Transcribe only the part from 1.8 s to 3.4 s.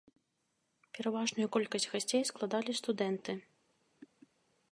гасцей складалі студэнты.